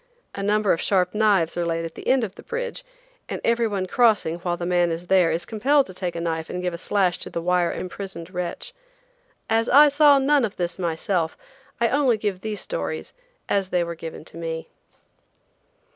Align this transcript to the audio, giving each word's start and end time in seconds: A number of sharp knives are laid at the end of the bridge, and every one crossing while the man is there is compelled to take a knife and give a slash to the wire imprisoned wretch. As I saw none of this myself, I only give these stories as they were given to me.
A 0.33 0.41
number 0.41 0.73
of 0.73 0.81
sharp 0.81 1.13
knives 1.13 1.55
are 1.55 1.63
laid 1.63 1.85
at 1.85 1.93
the 1.93 2.07
end 2.07 2.23
of 2.23 2.33
the 2.33 2.41
bridge, 2.41 2.83
and 3.29 3.39
every 3.43 3.67
one 3.67 3.85
crossing 3.85 4.37
while 4.37 4.57
the 4.57 4.65
man 4.65 4.89
is 4.91 5.05
there 5.05 5.29
is 5.31 5.45
compelled 5.45 5.85
to 5.85 5.93
take 5.93 6.15
a 6.15 6.19
knife 6.19 6.49
and 6.49 6.59
give 6.63 6.73
a 6.73 6.77
slash 6.79 7.19
to 7.19 7.29
the 7.29 7.39
wire 7.39 7.71
imprisoned 7.71 8.31
wretch. 8.31 8.73
As 9.47 9.69
I 9.69 9.89
saw 9.89 10.17
none 10.17 10.43
of 10.43 10.55
this 10.55 10.79
myself, 10.79 11.37
I 11.79 11.87
only 11.89 12.17
give 12.17 12.41
these 12.41 12.61
stories 12.61 13.13
as 13.47 13.69
they 13.69 13.83
were 13.83 13.93
given 13.93 14.25
to 14.25 14.37
me. 14.37 14.69